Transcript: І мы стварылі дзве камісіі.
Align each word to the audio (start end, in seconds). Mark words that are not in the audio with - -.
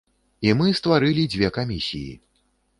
І 0.47 0.55
мы 0.61 0.67
стварылі 0.79 1.27
дзве 1.35 1.53
камісіі. 1.61 2.13